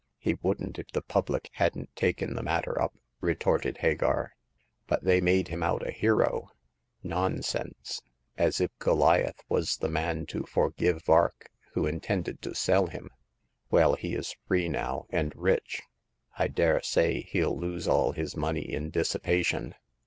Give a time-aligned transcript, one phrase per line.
[0.17, 4.33] "He wouldn't if the public hadn't taken the matter up," retorted Hagar:
[4.87, 6.49] but they made him out a hero.
[7.03, 8.01] Nonsense!
[8.35, 13.11] As if Goliath was the man to forgive Vark, who intended to sell him.
[13.69, 15.83] Well, he is free now, and rich.
[16.35, 19.75] I dare say hell lose all his money in dissipation.